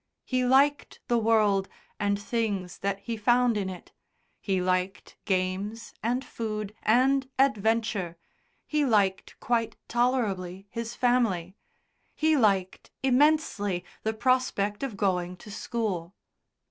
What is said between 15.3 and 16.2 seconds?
to school.